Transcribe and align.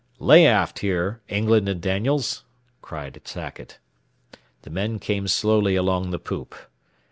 "Lay 0.17 0.47
aft, 0.47 0.79
here, 0.79 1.21
England 1.29 1.69
and 1.69 1.79
Daniels," 1.79 2.43
cried 2.81 3.21
Sackett. 3.23 3.77
The 4.63 4.71
men 4.71 4.97
came 4.97 5.27
slowly 5.27 5.75
along 5.75 6.09
the 6.09 6.17
poop. 6.17 6.55